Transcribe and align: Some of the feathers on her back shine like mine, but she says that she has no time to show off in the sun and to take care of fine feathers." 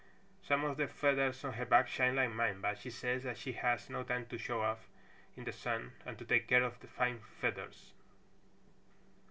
Some 0.41 0.65
of 0.65 0.77
the 0.77 0.87
feathers 0.87 1.45
on 1.45 1.53
her 1.53 1.65
back 1.67 1.87
shine 1.87 2.15
like 2.15 2.31
mine, 2.31 2.59
but 2.59 2.79
she 2.79 2.89
says 2.89 3.21
that 3.21 3.37
she 3.37 3.51
has 3.53 3.87
no 3.87 4.01
time 4.01 4.25
to 4.31 4.37
show 4.39 4.63
off 4.63 4.87
in 5.37 5.43
the 5.43 5.51
sun 5.53 5.91
and 6.07 6.17
to 6.17 6.25
take 6.25 6.47
care 6.47 6.63
of 6.63 6.77
fine 6.77 7.19
feathers." 7.19 7.93